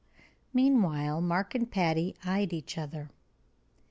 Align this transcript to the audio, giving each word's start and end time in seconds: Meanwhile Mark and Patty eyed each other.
Meanwhile 0.51 1.21
Mark 1.21 1.53
and 1.53 1.69
Patty 1.69 2.15
eyed 2.25 2.53
each 2.53 2.75
other. 2.75 3.11